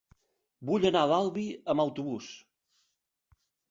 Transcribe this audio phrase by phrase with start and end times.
[0.69, 1.45] Vull anar a l'Albi
[1.77, 2.35] amb autobús.